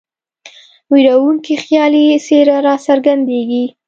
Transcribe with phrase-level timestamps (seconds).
[0.93, 3.65] ویرونکې خیالي څېره را څرګندیږي.